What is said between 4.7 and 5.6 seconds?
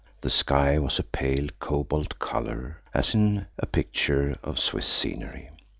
scenery.